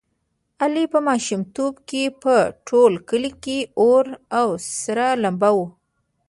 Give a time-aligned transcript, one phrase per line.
[0.63, 2.35] علي په ماشومتوب کې په
[2.67, 4.05] ټول کلي کې اور
[4.39, 4.47] او
[4.81, 5.57] سره لمبه و.